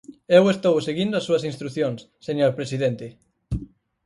Eu 0.37 0.43
estou 0.55 0.75
seguindo 0.87 1.13
as 1.17 1.25
súas 1.27 1.43
instrucións, 1.51 1.99
señor 2.27 2.51
presidente. 2.59 3.07